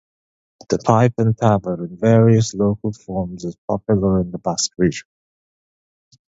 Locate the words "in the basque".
4.21-4.71